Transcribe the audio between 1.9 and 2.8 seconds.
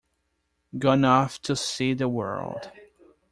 the world.